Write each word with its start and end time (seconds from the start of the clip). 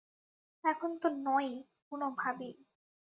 এখন 0.63 0.91
তো 0.97 1.07
নয়ই, 1.17 1.53
কোনভাবেই। 1.87 2.53